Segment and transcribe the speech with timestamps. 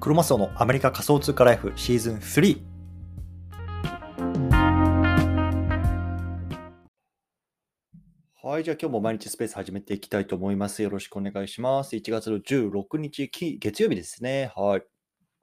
[0.00, 2.62] クロマスオのアメリカ仮想通貨ライフシーズン3
[8.44, 10.82] はい、じゃあ今日も毎日スペース始めていきたいと思います。
[10.84, 11.96] よろしくお願いします。
[11.96, 14.52] 1月の16日、月曜日ですね。
[14.54, 14.82] はい。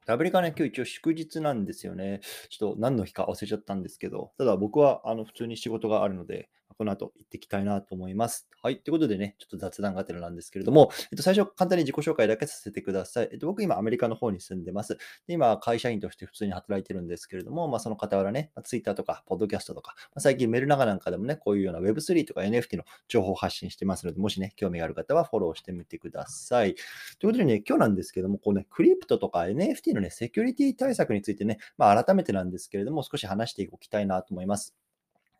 [0.07, 2.21] アメリカね、今日一応祝日なんですよね。
[2.49, 8.47] ちょっと何の日か忘れちゃったんですけど、ただ僕はあの普通に仕事があるので、この後行っていきたいなと思います。
[8.61, 8.79] はい。
[8.79, 13.29] ということでね、ちょっと雑談がてらなんですけれども、えっと、最初簡単に自己紹介だけさせてください。
[13.31, 14.97] えっと、僕今アメリカの方に住んでます。
[15.27, 26.75] で今、会社員として普通に働いてるんですけれども、まあ、その傍らね、まあ Twitter とか、ポッドキャストとか、まあ、最近メルナガなんかでもね、こういうような Web3 とか NFT の情報を発信してますので、もしね、興味がある方はフォローしてみてください。
[27.19, 34.84] ということでね、今日なんですけども、こうね、クリプトとか NFT のね、セキュリティ対策についてね、まあ、改めてなんですけれども、少し話しておきたいなと思います。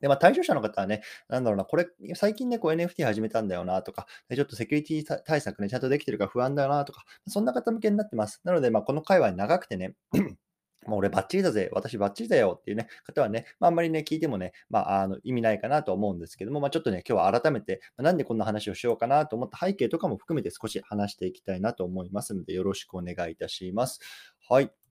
[0.05, 8.40] で、まあ、対象者の方はね、なんだろうな、これ、最近ね、こう NFT 始めたんだよなとか、ちょっとセキュリティ対策ね、ちゃんとできてるか不安だよなとか、そんな方向けになってます。
[8.44, 9.96] なので、まあ、この会話長くてね、
[10.85, 23.99] もう俺バッチリだぜ、私バッチリだよっていうね、方はね、まあ、あんまりね、聞いてもね、まあ、あの意味ないかなと思うんですけども、まあ、ちょっとね、今日は改めて、まあなんでこんな話をしようかなと思った背景とかも含めて少し話していきたいなと思いますので、よろしくお願いいたします。
[24.48, 24.85] はい。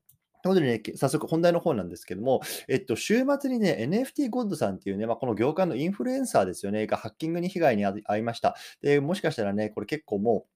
[0.45, 8.55] ということでね、早速本題の方なんですけども、えっと、週末にね、NFT ゴッドさんっていうね、まあ、この業界のインフルエンサーですよね、がハッキングに被害に遭いました。
[8.83, 10.50] で、もしかしたらね、これ結構もう、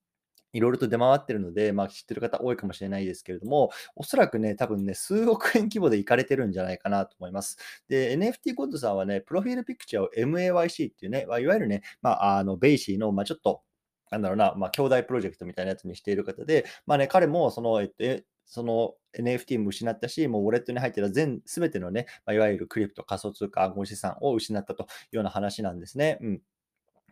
[0.52, 7.56] いろいろと出回ってるので、まあ、知ってる方多いかもしれないですけれども、おそらくね、多分ね、数億円規模で行かれてるんじゃないかなと思います。
[7.88, 13.62] で、NFT ゴッドさんはね、プロフィールピクチャーを MAYC っていうね、いわゆるね、まあ、あの、 BAYC の、まあ、ちょっと、
[14.10, 26.18] なんだろうな、まあ、兄弟プロジェクトみたいなやつにしている方で、まあね、彼もその、えっと、その NFT も失ったし、もうウォレットに入ってた全、すべてのね、まあ、いわゆるクリプト、仮想通貨、暗号資産を失ったというような話なんですね。
[26.22, 26.42] うん。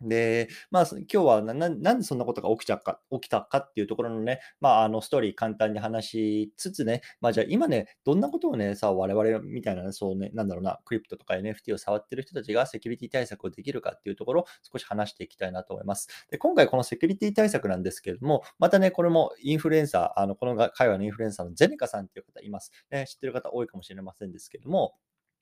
[0.01, 16.07] で、まあ、今日はななんでそんなことが起きちゃか起きたかっていうところのね、まあ、あのストーリー簡単に話しつつね、まあ、じゃあ今ね、どんなことをね、さ、我々みたいなね、そうね、なんだろうな、クリプトとか NFT を触ってる人たちがセキュリティ対策をできるかっていうところを少し話していきたいなと思います。
[16.29, 22.71] で、今回このセキュリティ対策なんですけれども、またね、これもインフルエンサー、あのこの会話のインフルエンサーのゼネカさんっていう方います。
[22.91, 24.95] ね、知ってる方多いかもしれませんですけれども、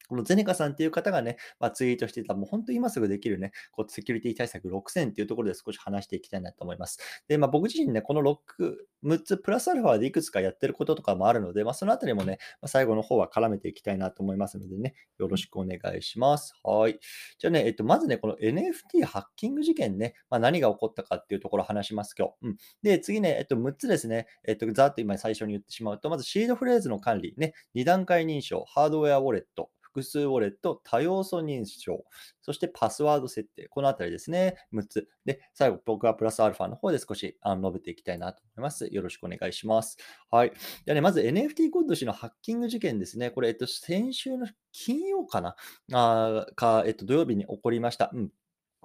[0.08, 7.00] このゼネカさんっていう方がね、まあ、ツイートしていた、もう本当に今すぐできるね、こうセキュリティ対策6000っていうところで少し話していきたいなと思います。
[7.28, 16.54] で、まあ、僕自身ね、この6、6つプラスアルファでいくつかやってることとかもあるので、まあ、そのあたりもね、まあ、最後の方は絡めていきたいなと思いますのでね、よろしくお願いします。
[16.64, 17.00] はい。
[17.38, 22.34] じゃあね、えっと、まずね、この NFT ハッキング事件ね、まあ、何が起こったかっていうところを話します、今日。
[22.44, 22.58] うん。
[22.82, 32.04] で、次ね、えっと、6つですね、えっと、ざっと今最初に言ってしまうと、まずシードフレーズの管理、ね、2段階認証、ハードウェアウォレット、複数ウォレット、多要素認証、
[32.42, 33.70] そしてパスワード設定。
[33.70, 34.58] このあたりですね。
[34.74, 35.10] 6つ。
[35.24, 38.88] で、最後、僕はプラスアルファの方で少しあの述べていきたいなと思います。
[38.92, 39.98] よろしくお願いします。
[40.30, 40.52] はい。
[40.86, 43.32] ではね、まず NFT コード氏のハッキング事件ですね。
[43.32, 45.56] これ、えっと、先週の金曜かな？
[45.94, 48.12] あか、えっと、土曜日に起こりました。
[48.14, 48.32] うん。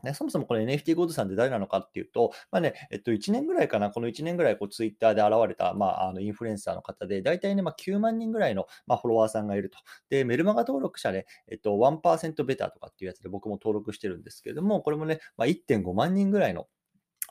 [0.03, 9.78] ね、そもそもこの NFT ゴードさんって誰なのかっていうと、まあね、えっと、1年ぐらいかな、この1年ぐらいこうツイッターで現れた、まあ、あのインフルエンサーの方で、大体ね、まあ、9万人ぐらいの、まあ、フォロワーさんがいると。
[10.09, 16.66] で、メルマガ登録者で、えっと、1%ベターとかっていうやつで僕も登録してるんですけれども、これもね、まあ、1.5万人ぐらいの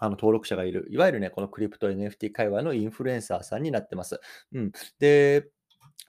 [0.02, 4.22] あの登録者がいる、いわゆるね、このクリプト NFT 界隈のインフルエンサーさんになってます。
[4.54, 4.72] うん。
[5.00, 5.50] で、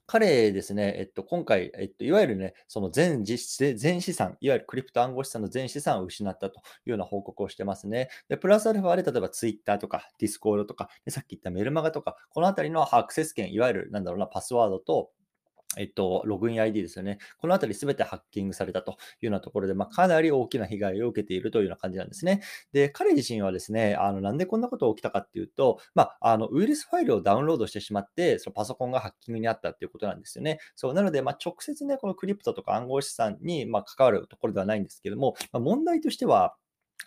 [0.07, 8.09] 彼ですね、えっと、今回、えっと、いわゆるね、その全実全資産、いわゆるクリプト暗号資産の全資産を失ったというような報告をしてますね。
[8.29, 15.13] で、プラスアルファで、例えば Twitter とか Discord とか、でさっき言ったメルマガとか、このあたりのアクセス権、いわゆる、なんだろうな、パスワードと、
[15.77, 17.19] えっと、ログイン ID ですよね。
[17.39, 22.43] このあたりすべてハッキングされたというようなところで、まあ、かなり大きな被害を受けているというような感じなんですね。
[22.73, 30.59] で、彼自身はですね、あのなんでこんなことが起きたかっていうと、まあ、あのウイルスファイルをダウンロードしてしまって、そのパソコンがハッキングにあったっていうことなんですよね。
[30.75, 36.57] そうなので、まあ、直接ね、このクリプトとか暗号資産に、ま、関わるところではないんですけども、ま、問題としては、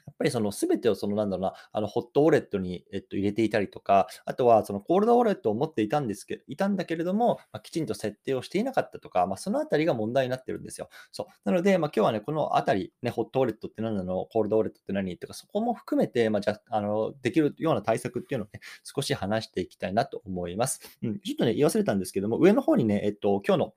[0.06, 10.90] やっぱりその全てをそのなんだろうな、あのホットウォレットに、えっと、入れていたりとか、あとはそのコールドウォレットを持っていたんですけいたんだけれども、まあ、きちんと設定をしていなかったとか、まあ、そのあたりが問題になってるんですよ。
[11.12, 11.26] そう。
[11.46, 15.18] なので、まあ、今日はね、このあたり、ね、ホットウォレットって何なの、コールドウォレットって何？
[15.18, 20.82] とか、そこも含めて、まあ、じゃあ、あの、できるような対策っていうのをね、少し話していきたいなと思います。
[21.02, 23.74] うん、ちょっとね、言い忘れたんですけども、上の方にね、えっと、今日の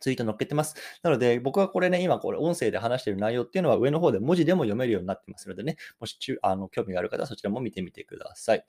[0.00, 0.74] ツイート載っけてます。
[1.02, 8.64] なので、僕はこれね、今これ音声で話している内容っていうのは上の方で文字でも読めるようになってますのでね、もしちゅあの興味がある方はそちらも見てみてください。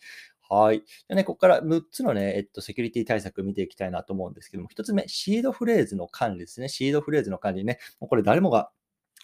[0.50, 0.84] はい。
[1.08, 6.70] でね、ここから6つのね、えっと、セキュリティ対策見ていきたいなと思うんですけども、1つ目、シードフレーズの管理ですね。
[6.70, 7.80] シードフレーズの管理ね。
[8.00, 8.72] もうこれ誰もが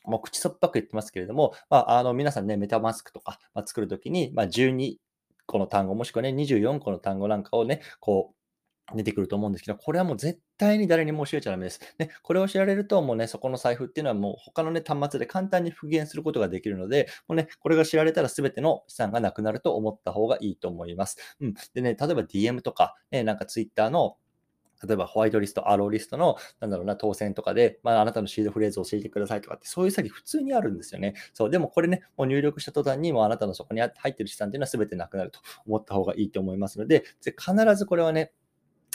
[0.06, 4.96] もう口そっぱく言ってますけれども、まあ、あの皆さんね、メタマスクとか、まあ、作るときに、まあ、12
[5.46, 8.36] 個の単語、もしくはね、24個の単語なんかをね、こう、
[8.96, 11.80] 出てくると思うんですけど、これはもう絶対に誰にも教えちゃダメです。
[12.00, 21.18] ね、これを知られると、もうね、そこの財布っていうのはもう他のね、端末で簡単に復元することができるので、もうね、これが知られたら全ての資産がなくなると思った方がいいと思います。
[21.40, 21.54] うん。
[21.74, 24.18] でね、例えば DM とか、ね、なんか Twitter の
[24.86, 31.16] 例えばホワイトリスト、アローリストの、なんだろうな、当選とかで、まあ、あなたのシードフレーズを教えてくださいとかって、そういう詐欺普通にあるんですよね。
[31.34, 38.32] そう、でもこれね、もう入力した途端に、もうあなたのそこに入ってる資産っていうのは全てなくなると思った方がいいと思いますので、必ずこれはね、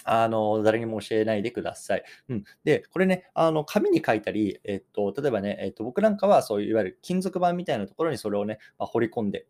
[0.04, 2.04] あの、誰にも教えないでください。
[2.28, 2.44] うん。
[2.64, 9.46] で、これね、あの、紙に書いたり、えっと、例えばね、えっと、僕なんかはそういういわゆる金属板みたいなところにそれをね、まあ、掘り込んで、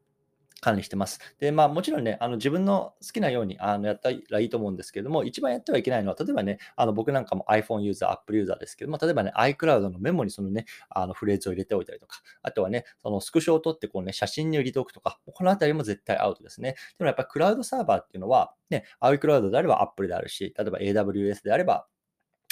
[0.65, 1.21] 管理してます。
[1.39, 16.77] で、まあもちろんね、あの自分の好きなようにあのやったらいいと思うんですけども、一番やってはいけないのは、例えばね、あの僕なんかも iPhone ユーザー、Apple ユーザーですけども、例えばね、iCloud のメモにそのね、あのフレーズを入れておいたりとか、あとはね、そのスクショを取ってこうね、写真に入れておくとか、このあたりも絶対アウトですね。
[16.99, 21.87] でもやっぱりクラウドサーバーっていうのは、ね、iCloud であれば Apple であるし、例えば AWS であれば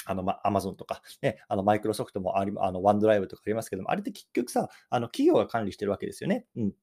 [0.05, 6.45] あの、ま、アマゾンとか、ね、あの、マイクロソフトもあり、あの、ワンドライブとかありますけども、あれって結局さ、あの、企業が管理してるわけですよね。
[6.55, 6.73] うん。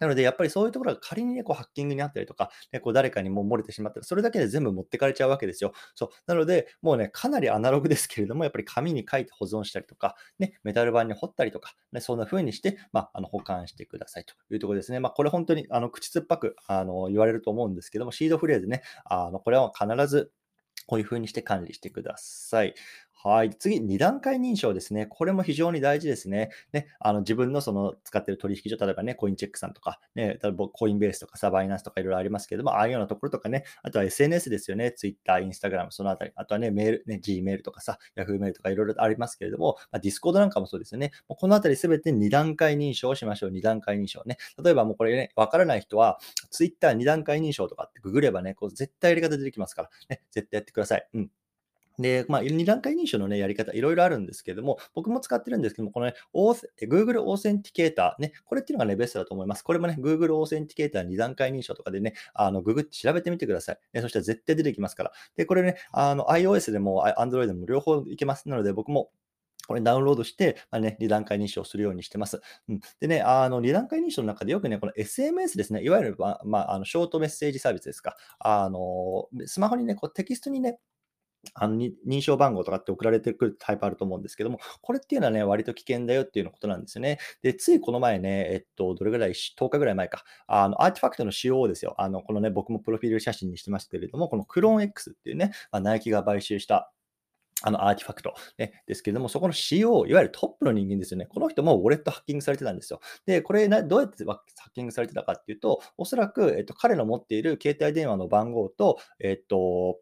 [0.00, 5.72] なので、やっぱりそういうところが仮にね、こうハッキングにあったりとか、ね、こう誰かにも漏れてしまったら、それだけで全部持ってかれちゃうわけですよ。
[5.94, 6.08] そう。
[6.26, 15.00] なので、もうね、かなりアナログですけれども、やっぱり紙に書いて保存したりとか、ね、メタル板に彫ったりとか、ね、そんな風にして、まあ、あの保管してくださいというところですね。
[15.00, 20.32] まあ、これ本当にあの口酸っぱくあの言われると思うんですけども、シードフレーズね、あのこれは必ず
[20.86, 22.74] こういう風にして管理してください。
[23.24, 23.50] はい。
[23.50, 25.06] 次、2段階認証ですね。
[25.06, 26.50] これも非常に大事ですね。
[26.72, 34.90] ね、あの自分のその使ってる取引所、例えばね、コインチェックさんとか、ね、例えばコインベースとかサバイナンスとかいろいろありますけども、ああいうようなところとかね、あとは SNS ですよね。
[34.90, 36.32] Twitter、Instagram、そのあたり。
[36.34, 41.12] あとはね、メール、ね、Gmail とかさ、Yahoo メールとかいろいろありますけれども、まあ、Discord なんかもそうですよね。
[41.28, 43.50] もうこのあたりすべて2段階認証をしましょう。
[43.50, 44.36] 2段階認証ね。
[44.62, 46.18] 例えばもうこれね、わからない人は、
[46.50, 51.08] Twitter2 段階認証とかってググればね、こう絶対やり方出てきますから、ね、絶対やってください。
[51.14, 51.30] うん。
[51.98, 56.14] で、まあ、2段階認証のね、やり方、いろいろあるんですけども、僕も使ってるんですけども、このね、
[56.82, 59.62] Google Authenticator、ね、これっていうのがね、ベストだと思います。
[59.62, 63.78] これもね、Google オーセンティケーター2段階認証とかでね、あの、ググって調べてみてください。
[63.92, 65.12] ね、そしたら絶対出てきますから。
[65.36, 68.48] で、これね、あの、iOS でも Android でも両方いけます。
[68.48, 69.10] なので、僕も
[69.66, 72.40] これダウンロードして、まあね、2段階認証するようにしてます。
[72.68, 78.16] うん、でね、あの2段階認証の中でよくね、この SMS ですね、いわゆる、まあ、あのショートメッセージサービスですか。
[78.38, 80.78] あのスマホにね、こうテキストにね、
[81.54, 87.18] あの認証番号とかって送られてくるタイプあると思うんですけども、これっていうのはね、割と危険だよっていうのことなんですよね。
[87.42, 91.94] で、ついこの前ね、えっと、どれぐらい、10日ぐらい前か、あの、アーティファクトの仕様ですよ。
[91.98, 96.92] あの、このね、僕もプロフィール写真にしてますけれども、このクローン X っていうね、まあ、ナイキが買収した
[97.64, 101.26] あの RTFKT、ね、ですけれども、そこの CEO、いわゆるトップの人間ですよね。
[101.26, 103.00] この人もウォレットハッキングされてたんですよ。
[103.24, 109.98] で、これどうやってハッキングされてたかっていうと、おそらく、えっと、彼の持っている携帯電話の番号と、えっと、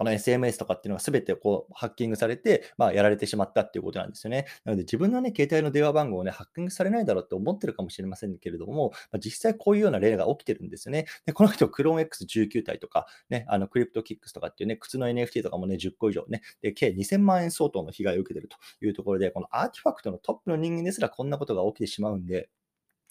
[0.00, 4.46] この SMS とかっていうのが全てこうハッキングされて、まあ、やられてしまったっていうことなんですよね。
[4.64, 11.04] なので自分のね、携帯の電話番号をね、ハッキングされないだろうって思ってるかもしれませんけれども、まあ、実際こういうような例が起きてるんですよね。
[11.26, 22.48] で、この人、クローン X19 体とか、ね、あの、 CryptoKicks とかっていうね、靴の NFT とかもね、10個以上ね、で、計2000万円相当の被害を受けてるというところで、この RTFKT のトップの人間ですらこんなことが起きてしまうんで、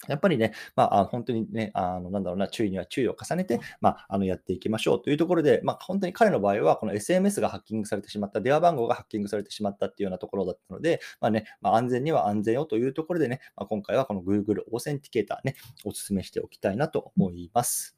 [0.08, 17.96] やっぱりね、まあ、本当にね、あの、なんだろうな、注意には注意を重ねて、まあ、あの、やっていきましょうというところで、まあ、本当に彼の場合は、この SMS がハッキングされてしまった、電話番号がハッキングされてしまったっていうようなところだったので、まあね、まあ、安全には安全をというところでね、まあ、今回はこの Google Authenticator ね、お勧めしておきたいなと思います。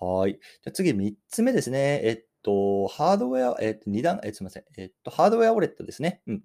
[0.00, 0.32] はい。
[0.34, 2.00] じゃ次、3つ目ですね。
[2.04, 4.64] えっと、ハードウェア、えっと、2段、えすみません。
[4.76, 6.20] えっと、ハードウェアウォレットですね。
[6.26, 6.44] うん。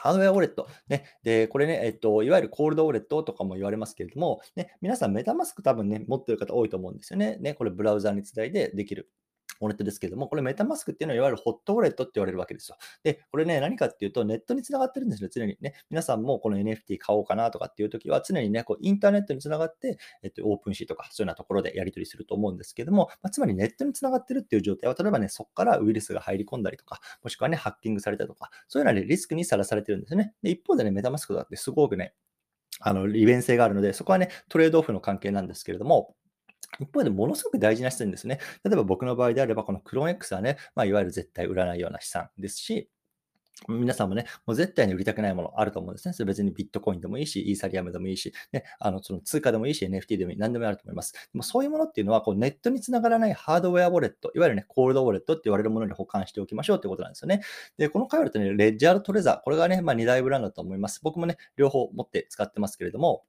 [0.00, 0.66] ハードウェアウォレット。
[0.88, 1.04] ね。
[1.22, 7.36] で、これね、えっと、いわゆるコールドウォレットとかも言われますけれども、ね、皆さん MetaMask 多分ね、持ってる方多いと思うんですよね。
[7.36, 9.10] ね、これブラウザにつないでできる
[9.60, 12.76] ウォレットですけども、これ MetaMask っていうのは、いわゆるホットウォレットって言われるわけですよ。
[13.02, 15.74] で、これね、何かっていうと、ネットにつながってるんですよ、常にね。
[15.90, 30.34] 皆さんもこの NFT 買おうかなとかっていう時は、常にね、こうインターネットにつながって、えっと、 OpenSea とか、そういうようなところでやり取りすると思うんですけども、まあ、つまりネットにつながってるっていう状態は、例えばね、そこからウイルスが入り込んだりとか、もしくはね、ハッキングされたとか、そういうような、ね、リスクにさらされてるんですね。
[30.42, 32.14] で、一方でね、メタマスクだってすごくね、
[32.80, 36.14] あの利便性があるので、そこはね、トレードオフの関係なんですけれども、
[36.80, 38.38] 一方でものすごく大事な資産ですね。
[38.64, 42.90] 例えば僕の場合であれば、このクローン X はね、まあ、いわゆる絶対売らないような資産ですし、
[43.68, 46.14] 皆さんもね、もう絶対に売りたくないものあると思うんですね。
[46.14, 51.12] それ別にビットコインでもいいし、イーサリアムでもいいし、ね、あのその通貨でもいいし、NFT でもいい、何でもあると思います。
[51.12, 57.42] でもそういうものっていうのは、こうネットにつながらないハードウェアウォレット、いわゆるね、コールドウォレットって言われるものに保管しておきましょうってことなんですよね。
[57.76, 61.00] で、この回はね、レッジャートレザー、これがね、まあ、2大ブランドだと思います。
[61.02, 63.24] 僕もね、両方持って使ってますけれども、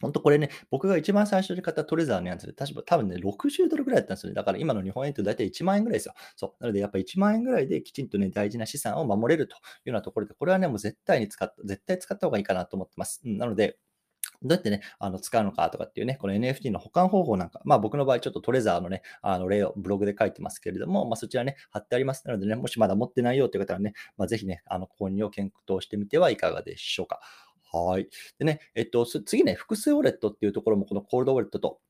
[0.00, 4.34] ほんとこれね、僕が一番最初に買ったトレザーのやつで、多分ね、60ドルぐらいだったんですよね。
[4.34, 6.14] だから今の日本円って大体1万円ぐらいですよ。
[6.36, 6.62] そう。
[6.62, 13.22] なのでやっぱ1万円ぐらいできちんとね、大事な資産を守れるというようなところで、これはね、もう絶対に使った、絶対使った方がいいかなと思ってます。
[13.24, 13.78] うん、なので、
[14.42, 27.20] どうやってね、あの使うのかとかっていうね、この NFT の保管方法なんか、まあ僕の場合ちょっとトレザーのね、あの例をブログで書いてますけれども、まあそちらね、貼ってありますのでね、もしまだ持ってないよという方はね、まあ、ぜひね、あの購入を検討してみてはいかがでしょうか。
[27.72, 28.08] はい。
[28.38, 31.80] でね、えっと、次ね、複数ウォレットっていうところも、このコールドウォレットと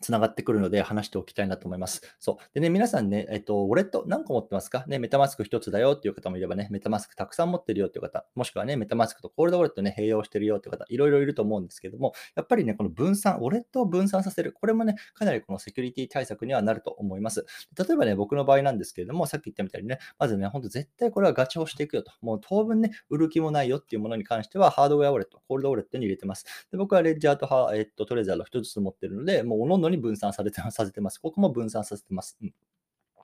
[0.00, 2.16] つながってくるので話しておきたいなと思います。
[2.18, 2.54] そう。
[2.54, 4.84] でね、皆さんね、えっと、ウォレット何個持ってますか？
[4.86, 17.46] ね、メタマスク1つだよっていう方もいればね、メタマスクたくさん持ってるよっていう方、もしくはね、メタマスクとコールドウォレットね、併用してるよっていう方、いろいろいると思うんですけども、やっぱりね、この分散、ウォレットを分散させる、これもね、かなりこのセキュリティ対策にはなると思います。
[17.76, 22.12] 例えばね、僕の場合なんですけれども、さっき言ったみたいにね、まずね、ほんと絶対これはガチをしていくよと。
[22.20, 26.44] もう当分ね、売る気もないよっていうものに関しては、ハードウェアウォレット、コールドウォレットに入れてます。
[26.70, 30.60] で僕はレッジャーとハ、えっと、トレザーの1つ持ってるので、もう各に分散されて。
[30.70, 31.18] させてます。
[31.18, 32.36] ここも分散させてます。
[32.42, 32.54] うん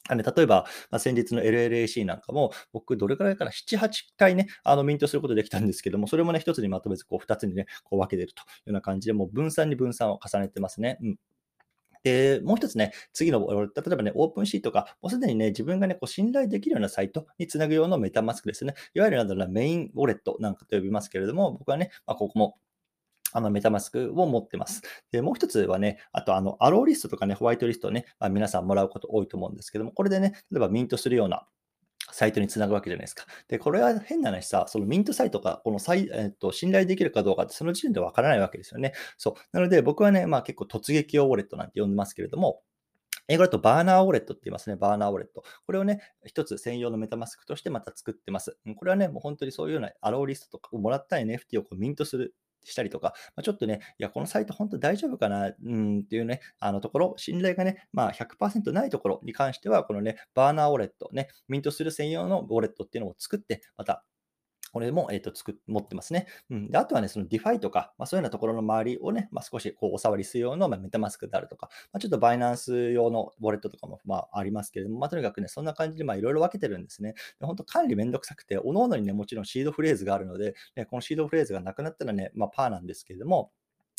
[0.08, 10.98] あの例えば、まあ、先日の LLAC なんかも、僕、どれくらいかな、7、8回ね、あのミントすることできたんですけども、それもね、1つにまとめず、こう2つにね、こう分けてるというような感じで、もう分散に分散を重ねてますね。
[11.02, 11.18] うん
[12.02, 18.74] で、もう一つね、次の、例えばね、オープンシーとか、もうすでにね、自分がね、こう信頼できるようなサイトにつなぐ用のメタマスクですね。
[18.94, 22.56] いわゆるなんだろうな、メインウォレットなんかと呼びますけれども、僕はね、まあ、ここも
[23.32, 24.82] あのメタマスクを持ってます。
[25.12, 31.46] で、もう一つはね、あとあの、アローリストとかね、ホワイトリストをね、まあ、皆さんもらうこと多いと思うんですけども、これでね、例えばミントするような
[32.12, 33.24] サイトにつなぐわけじゃないですか。
[33.48, 38.92] で、これは変な話さ、そのミントサイトが、このサイ、えっと、信頼できるかどうかって、その時点でわからないわけですよね。
[39.16, 39.34] そう。
[39.52, 42.62] なので、僕はね、まあ結構突撃用ウォレットなんて呼んでますけれども、
[43.28, 44.76] 英語だとバーナーウォレットって言いますね。
[44.76, 45.44] バーナーウォレット。
[45.64, 48.56] これをね、一つ専用のメタマスクとしてまた作ってます。
[48.76, 64.04] これはね、もう本当にそういうようなアローリストとかをもらった NFT をこうミントするしたりとか、まあ、ちょっとね、いや、このサイト本当大丈夫かな、うんっていうね、あのところ、信頼がね、まあ100%ないところに関しては、このね、バーナーウォレット、ね、ミントする専用のウォレットっていうのを作って、また
[64.72, 66.26] これも、えっ、ー、と、作持ってますね。
[66.50, 66.70] うん。
[66.70, 77.14] で、あとはね、その DeFi とか、まあ、そういうようなところの周りをね、まあ、少しこうお触りする用の、まあ、メタマスクであるとか、まあ、ちょっとバイナンス用のウォレットとかも、まあ、ありますけれども、まあ、とにかくね、そんな感じで、まあ、いろいろ分けてるんですね。
[77.40, 83.50] で本当管理めんどくさくて、おのおのにね、もちろんシードフレーズがあるので、ね、このシードフレーズがなくなったらね、まあ、パーなんですけれども、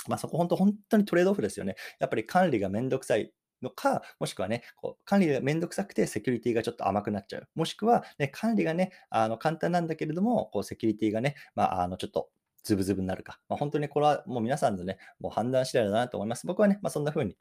[0.08, 1.76] まあ、そこ本当、本当にトレードオフですよね。
[2.00, 7.48] やっぱり管理がめんどくさいのか、もしくはね、こう管理がめんどくさくてセキュリティがちょっと甘くなっちゃう。
[7.56, 12.30] もしくは、ね、管理がね、あの簡単なんだけれども、こうセキュリティがね、まあ、あのちょっと
[12.64, 13.40] ズブズブになるか。
[13.50, 16.46] まあ、本当にこれはもう皆さんのね、もう判断次第だなと思います。
[16.48, 17.36] 僕はね、まあ、そんな風に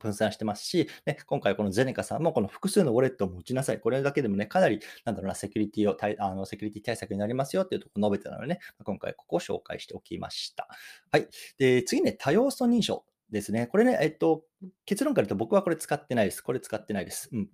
[0.00, 3.80] 分散してますし、ね、今回このゼネカさんもこの複数のウォレットを持ちなさい。
[3.80, 10.68] これだけでもね、かなり、なんだろうな、セキュリティを、あのセキュリティ対策になりますよっていうところを述べてたのでね、今回ここを紹介しておきました。
[11.10, 11.28] はい。
[11.58, 13.66] で、次ね、多要素認証ですね。
[13.66, 14.44] これね、えっと、
[14.84, 16.40] 結論から言うと僕はこれ使ってないです。
[16.40, 17.28] これ使ってないです。
[17.32, 17.48] うん。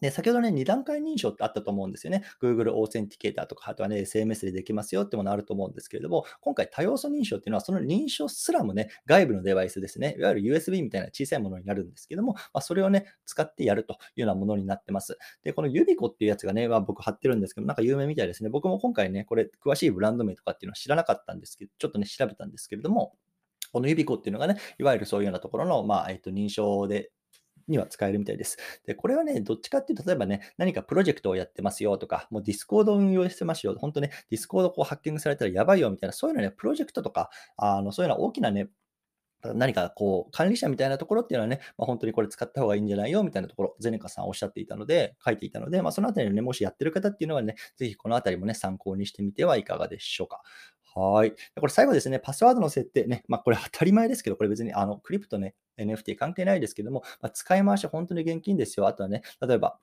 [0.00, 2.24] で、先ほどね、2段階認証ってあったと思うんですよね。
[2.42, 10.16] Google オーセンティケーターとか、あとはね、SMS でできますよってものあると思うんですけれども、今回多要素認証っていうのは、その認証すらもね、外部のデバイスですね。
[10.18, 15.16] いわゆる USB みたいな小さいものになるんですけども、まあ、それをね、使ってやるというようなものになってます。
[15.44, 18.50] で、このユビコっていうやつがね、まあ、僕貼ってるんですけど、なんか有名みたいですね。
[18.50, 23.14] 僕も今回ね、これ詳しいブランド名とかっていうのは知らなかったんですけど、ちょっとね、調べたんですけれども、
[23.74, 27.10] この Yubico っていうのがね、いわゆるそういうようなところの、まあ、えっと、認証で
[27.66, 28.56] には使えるみたいです。
[28.86, 38.68] で、これはね、どっちかっていうと、例えばね、何かプロジェクトをやってますよとか、もう Discord を運用してますよ、本当ね、 Discord こうハッキングされたらやばいよみたいな、そういうのね、プロジェクトとか、あのそういうのは大きなね、
[39.54, 50.40] 何かこう、管理者みたいなところっていうのはね、まあ、本当にこれ使った方がいいんじゃないよみたいなところ、 Zeneca さんおっしゃっていたので、書いていたので、まあ、そのあたりね、もしやってる方っていうのはね、ぜひこのあたりもね、参考にしてみてはいかがでしょうか。
[50.94, 51.32] はい。
[51.32, 58.86] これ最後ですね、パスワードの設定ね、まあこれ当たり前ですけど、これ別にあのクリプトね、NFT 関係ないですけども、まあ、使い回し本当に現金ですよ。
[58.86, 59.78] あとはね、例えば、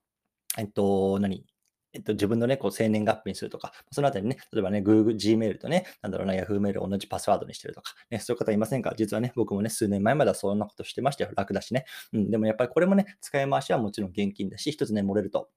[0.57, 1.45] えっと、何？
[1.93, 8.93] えっと、自分のね、こう、生年月日にするとか、そのあたりね、例えばね、Google、Gmail とね、なんだろうな、Yahoo メールを同じパスワードにしてるとか、ね、そういう方いませんか？
[8.95, 11.31] 実はね、僕もね、数年前まではそんなことしてましたよ。
[11.35, 11.83] 楽だしね。
[12.13, 15.49] うん、でもやっぱりこれもね、使い回しはもちろん現金だし、一つね、漏れると、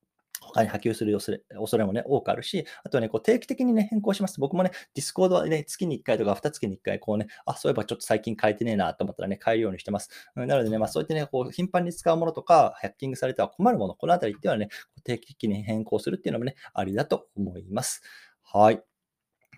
[0.46, 4.40] 他に波及する恐れ恐れもね、多くあるし、あとはね、こう定期的にね、変更します。
[4.40, 10.10] 僕もね、Discord はね、月に1回とか2月に1回、こうね、あ、そういえばちょっと最近変えてねえなと思ったらね、変えるようにしてます。
[10.34, 14.68] なのでね、まあそうやってね、こう頻繁に使うものとか、ハッキングされては困るもの、このあたりっていうのはね、
[15.04, 18.02] 定期的に変更するっていうのもね、ありだと思います。
[18.42, 18.82] はい。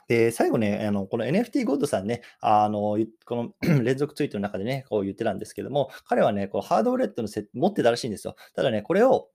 [0.08, 8.36] で、最後ね、あの、この NFT ゴッドさんね、あの、 この連続ツイートの中でね、こう言ってたんですけども、彼はね、こうハードウォレットのセ持ってたらしいんですよ。
[8.54, 9.28] ただね、これを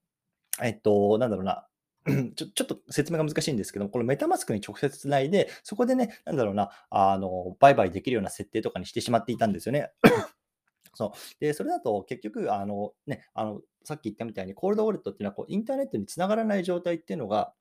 [0.60, 1.66] えっと、なんだろうな、
[2.34, 9.90] ちょちょっと説明が難しいんですけども、このメタマスクに直接つないで、そこでね、なんだろうな、あの、売買できるような設定とかにしてしまっていたんですよね。
[10.94, 11.40] そう。
[11.40, 17.54] で、それだと結局、あの、ね、あの、さっき言ったみたいに、コールドウォレットっていうのは、こう、インターネットにつながらない状態っていうのが、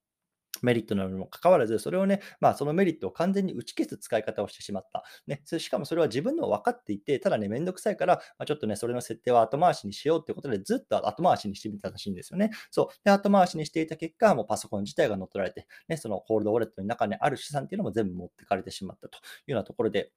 [0.61, 5.03] メリットなのにもかかわらず、それをね、まあ、そのメリットを完全に打ち消す使い方をしてしまった。
[5.27, 12.51] ね、しかもそれは自分の分かっていて、ただね、めんどくさいから、まあ、ちょっとね、それの設定は後回しにしようってことで、ずっと後回しにしてみたらしいんですよね。
[12.69, 12.87] そう。
[13.03, 20.11] で、後回しにしていた結果、もうパソコン自体が乗っ取られて、ね、そのコールドウォレットの中にある資産っていうのも全部持ってかれてしまったというようなところで、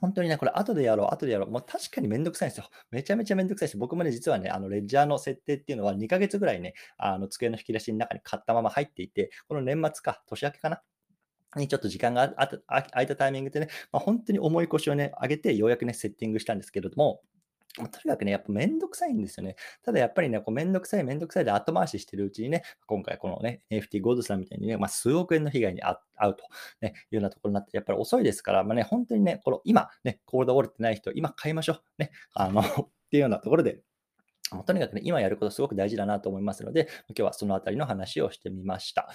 [0.00, 1.50] 本当にね、これ後でやろう、後でやろう。
[1.50, 2.70] もう確かにめんどくさいんですよ。
[2.90, 10.82] めちゃめちゃめんどくさいし、僕もね、実はね、あの、レッジャーの設定っていうのは2ヶ月ぐらいね、あの、机の引き出しの中に買ったまま入っていて、この年末か、年明けかな
[11.56, 17.22] にちょっと時間があった空いたタイミングでね、まあ、本当に重い腰をね、上げて、ようやくね、セッティングしたんですけれども、
[17.76, 19.54] とにかくね、やっぱめんどくさいんですよね。
[19.84, 26.44] ただやっぱりね、こうめんどくさいめんどくさいで後回ししてるうちにね、今回このね、NFT ゴードさんみたいにね、まあ、数億円の被害に遭うと、
[26.80, 31.82] ね、いうようなところになって、やっぱり遅いですから、まあね、本当にね、この今、ね、コールドウォレットない人、今買いましょう。
[31.98, 32.64] ね、あのっ
[33.10, 33.82] ていうようなところで、
[34.66, 39.08] とにかくね、今やることすごく大事だなと思いますので、今日はそのあたりの話をしてみました。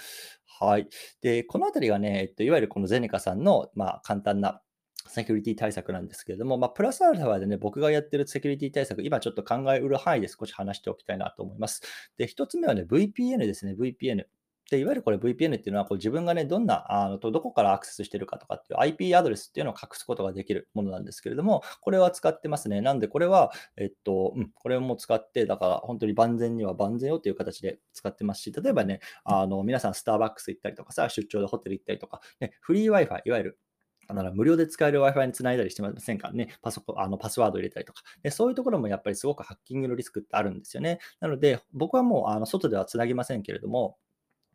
[0.58, 0.88] はい。
[1.20, 4.62] で、このあたりがね、えっと、いわゆるこのゼネカさんの、まあ、簡単な
[5.08, 11.82] セキュリティ対策なんですけれども、まあ、プラスアルファでね、僕がやってるセキュリティ対策、今ちょっと考えうる範囲で少し話しておきたいなと思います。
[12.16, 14.24] で、一つ目はね、VPN ですね、VPN。
[14.70, 22.80] で、いわゆるこれ VPN っていうのは、こう自分がね、どんな、あの、どこからアクセスしてるかとかっていう IP アドレスっていうのを隠すことができるものなんですけれども、これは使ってますね。
[22.80, 33.58] なんで、これは、えっと、うん、これも使って、だから本当に万全には万全よっていう形で使ってますし、例えばね、あの、皆さんスターバックス行ったりとかさ、出張でホテル行ったりとか、ね、フリー Wi-Fi、いわゆる
[34.08, 36.56] だから無料で使える Wi-Fi につないだりしてませんからね？
[36.62, 38.30] パソコン、あのパスワード入れたりとかで。
[38.30, 40.98] そういうところもやっぱりすごくハッキングのリスクってあるんですよね。
[41.20, 43.98] なので、僕はもうあの外ではつなぎませんけれども、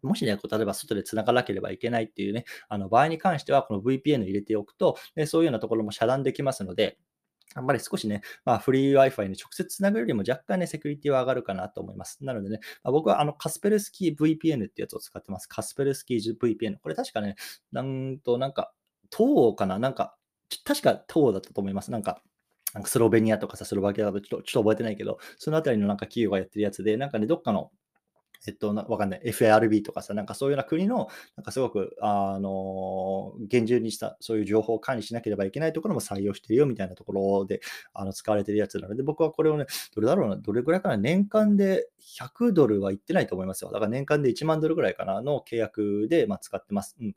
[0.01, 6.97] もしね、こう例えば外で繋がなければいけないっていうね、あの場合に関しては、この VPN 入れておくと、でそういうようなところも遮断できますので、
[7.53, 12.23] あんまり少しね、まあ、フリー Wi-Fi に直接つなぐよりも若干ね、セキュリティは上がるかなと思います。
[12.23, 15.47] なのでね、まあ、僕はあのカスペルスキー VPN ってやつを使ってます。
[15.47, 16.77] カスペルスキー VPN。
[16.81, 17.35] これ確かね、
[17.73, 18.71] なんとなんか、
[19.15, 19.79] 東かな？
[19.79, 20.15] なんか、
[20.65, 21.91] 確か東だったと思います。
[21.91, 22.21] なんか、
[22.73, 27.71] なんかスロベニアとかさ、スロバキアだとちょちょっと覚えてないけど、そのあたりのなんか企業がやってるやつで、なんかね、どっかの
[28.47, 29.21] えっと、わかんない。
[29.25, 37.61] FARB とかさ、なんかそういうような国の、なんかすごく、あの、厳重にしたそういう情報を管理しなければいけないところも採用してるよみたいなところで、
[37.93, 43.71] あの、使われてるやつなので、僕はこれをね、どれだろうな、どれぐらいかな、年間で100ドルはいってないと思いますよ。
[43.71, 46.95] だから年間で1万ドルぐらいかなの契約で、まあ、使ってます。
[46.99, 47.15] うん。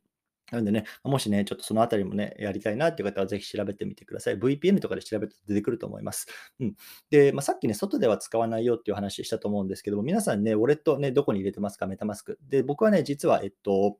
[0.51, 4.37] なんでね、もしね、ちょっとそのあたりもね、やりたいなっていう方はぜひ調べてみてください。
[4.37, 6.27] VPN とかで調べると出てくると思います。
[6.59, 6.75] うん。
[7.09, 12.37] で、まあ、さっきね、外では使わないよっていう話したと思うんですけども、皆さんね、ウォレットね、どこに入れてますか、メタマスク。
[12.47, 13.97] で、僕はね、実は、えっと、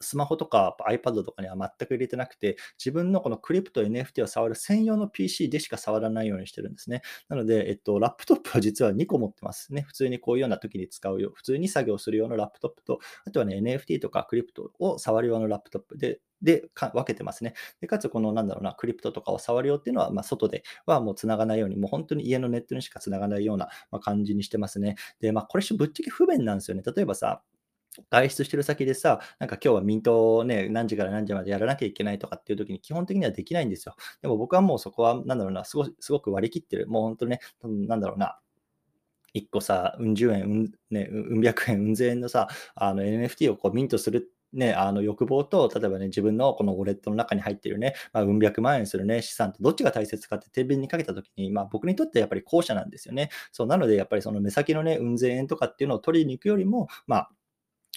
[0.00, 7.02] スマホとか iPad とかには全く入れてなくて、自分のこのクリプト NFT を触る専用の PC でしか触らないようにしてるんですね。
[7.28, 9.82] なので、えっと、ラップトップは実は2個持ってますね。
[9.82, 11.32] 普通にこういうような時に使うよ。
[11.34, 17.54] 普通に作業する用のラップトップと、あとはね、NFT とかクリプトを触る用のラップトップで、で分けてますね。
[17.80, 23.68] でかつ、このなんだろうな、クリプトとかを触るよっていうのは、まあ、外ではもう繋がないように、もう本当に家のネットにしか繋がないような
[24.00, 24.96] 感じにしてますね。
[25.20, 26.82] で、まあ、これぶっちゃけ不便なんですよね。
[26.84, 27.42] 例えばさ、
[28.10, 33.96] 外出してる先でさ、なんか今日はミントをね、何時から何時までやらなきゃいけないとかっていう時に基本的にはできないんですよ。
[34.22, 36.86] でも僕はもうそこは、なんだろうな、すごすごく割り切ってる。
[36.88, 38.38] もう本当ね、なんだろうな、
[39.34, 53.30] 1個さ、うん十円、うん、ね、うん百円、うん千円のさ、あの NFT をこうミントするね、あの欲望と、例えばね、自分のこのウォレットの中に入ってるね、まあ、うん百万円するね、資産とどっちが大切かって天秤にかけたときに、まあ僕にとってやっぱり後者なんですよね。
[53.52, 57.30] そう、なのでやっぱりその目先のね、うん千円とかっていうのを取りに行くよりも、まあ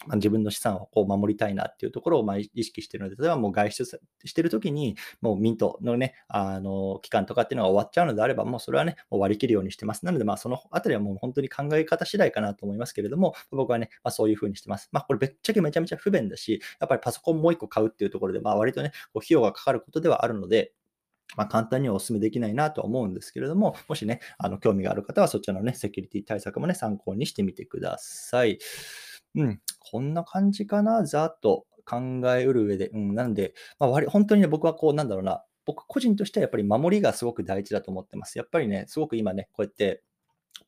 [0.08, 10.06] まあ、自分の資産をこう守りたいなっていうところをまあ意識してるので、例えばもう外出してるときに、もうミントのね、あの、期間とかっていうのが終わっちゃうのであれば、もうそれはね、もう割り切るようにしてます。
[10.06, 14.89] なので、まあそのあたりはもう本当に考え方次第かなと思いますけれども、僕はね、まあそういうふうにしてます。
[14.92, 20.74] まあこれぶっちゃけめちゃめちゃ不便だし、やっぱりパソコンもう一個買うっていうところで、まあ割とね、こう費用がかかることではあるので、
[21.36, 28.60] まあ、簡単にはお勧めできないなとは思うんですけれども、もしね、あの興味がある方はそちらのね、セキュリティ対策もね、参考にしてみてください。
[29.36, 29.60] うん、
[29.91, 31.98] こんな感じかな、ざっと考
[32.36, 32.89] えうる上で。
[32.89, 38.38] うん、なんで、まあ、割と本当にね、僕はこう、なんだろうな、僕個人としてはやっぱり守りがすごく大事だと思ってます。
[38.38, 40.04] やっぱりね、すごく今ね、こうやって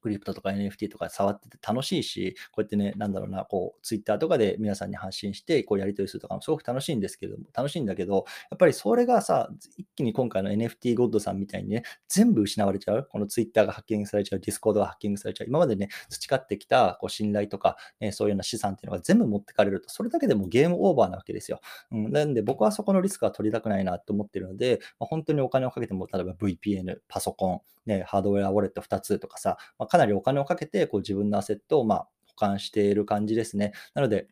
[0.01, 13.07] クリプトとか NFT とか触ってて楽しいし、こうやってね、なんだろうな、こう、ツイッターとかで皆さんに発信して、こう、やり取りするとかもすごく楽しいんですけども、楽しいんだけど、やっぱりそれがさ、一気に今回の NFT ゴッドさんみたいにね、全部失われちゃう。
[13.09, 15.47] このツイッターがハッキングされちゃう、 Discord がハッキングされちゃう。
[15.47, 21.59] 今までね、培ってきたこう信頼とか、ね、そういうような資産っていうのが全部持ってかれると、それだけでもゲームオーバーなわけですよ。
[21.91, 33.73] うん、なんで僕はそこのリスクは取りたくないなと思ってるので、まあ、本当にお金をかけても、例えば VPN、パソコン、ね、ハードウェアウォレット2つとかさ、まあ、かなりお金をかけてこう自分のアセットをまあ保管している感じですね。
[33.93, 34.27] なので、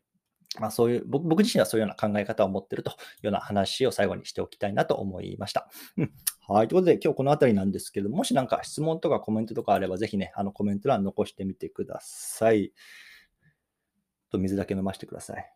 [0.60, 5.70] まあ、そういう僕、自身はそういうような考え方を持っているというような話を最後にしておきたいなと思いました。
[5.98, 6.12] うん。
[6.48, 6.68] はい。
[6.68, 12.72] ということで、今日この辺りなんですけど、もし何か質問とかコメントとかあれば、ぜひね、あのコメント欄残してみてください。
[14.30, 15.53] と水だけ飲ませてください。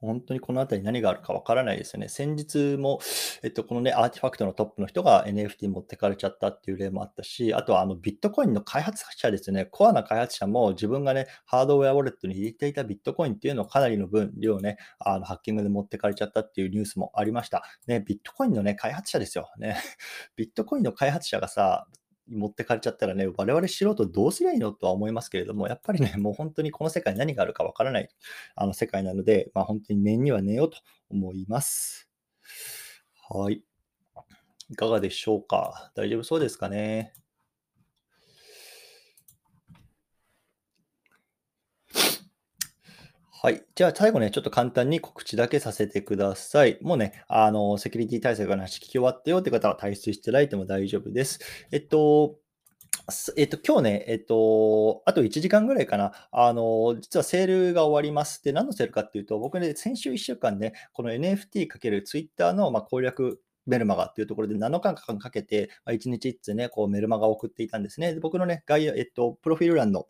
[0.00, 2.08] 本当にこの辺り何があるかわからないですよね。
[2.08, 3.00] 先日も、
[3.42, 17.62] えっと、このね、アーティファクトのトップの人が NFT 持ってかれちゃったっていう例もあったし、あとはあのビットコインの開発者ですね、コアな開発者も自分がね、ハードウェアウォレットに入れていたビットコインっていうのをかなりの分量ね、あのハッキングで持ってかれちゃったっていうニュースもありました。
[17.86, 19.50] ね、ビットコインのね、開発者ですよ。
[19.58, 19.76] ね、
[20.36, 21.86] ビットコインの開発者がさ、
[22.28, 28.08] 持ってかれちゃったらね、我々素人どうすりゃいいのとは思いますけれども、やっぱりね、 もう本当にこの世界何があるかわからない
[28.54, 30.78] あの世界なので、まあ本当に念には寝ようと
[31.10, 32.10] 思います。
[33.30, 33.62] はい。
[34.68, 37.12] いかがでしょうか大丈夫そうですかね
[43.42, 43.62] はい。
[43.74, 46.78] じゃあ最後ね、ちょっと簡単に告知だけさせてください。
[46.80, 51.38] もうね、あの、セキュリティ対策の話聞き終わったよって方は退出していただいても大丈夫です。
[51.70, 52.38] えっと、
[53.36, 58.42] えっと、今日ね、えっと、あと1時間ぐらいかな、あの、実はセールが終わります。
[58.42, 68.14] で、何のセールかっていうと、僕ね、先週1週間ね、この NFT×Twitter の、まあ、攻略メルマガっていうところで7日間かけて、ま、1日1つね、こうメルマガを送っていたんですね。
[68.14, 70.06] で僕のね、概要、えっと、プロフィール欄の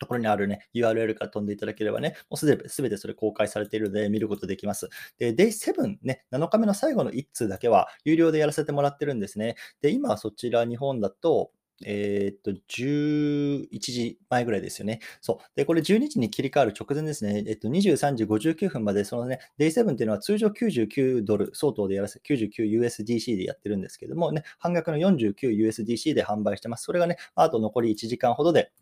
[0.00, 2.56] ところにあるね、URL から飛んでいただければね、もうすべ
[2.88, 4.88] てそれ公開されているので見ることできます。
[5.18, 9.56] で、Day7 ね、7日目の最後の1通だけは有料でやらせてもらってるんですね。
[9.82, 11.52] で、今そちら日本だと、
[11.84, 15.00] えー、っと、11時前ぐらいですよね。
[15.20, 15.46] そう。
[15.56, 17.42] で、これ12時に切り替わる直前ですね。
[17.46, 26.84] えっと、23時59分まで、そのね、Day7 っていうのは通常99ドル相当でやらせ、99USDC でやってるんですけどもね、半額の 49USDC で販売してます。
[26.84, 28.72] それがね、あと残り1時間ほどで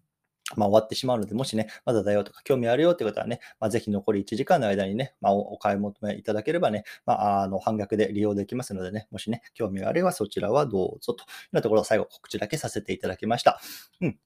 [0.56, 13.60] まあ、終わってしまうので、もしね、まだだよとか興味あるよって方はね、まあ、ぜひ残り1時間の間にね、まあ、お買い求めいただければね、まあ、あの半額で利用できますのでね、もしね、興味があればそちらはどうぞというなところを、最後告知だけさせていただきました。
[14.00, 14.18] うん。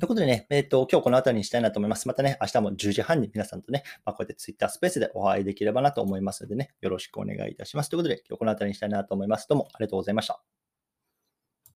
[0.00, 2.08] ということでね、えっ、ー、と、今日この辺りにしたいなと思います。
[2.08, 7.90] またね、明日も10時半に皆さんとね、まあ、こうやって Twitter スペースでお会いできればなと思いますのでね、よろしくお願いいたします。
[7.90, 9.46] ということで、今日この辺りにしたいなと思います。
[9.48, 10.61] どうもありがとうございました。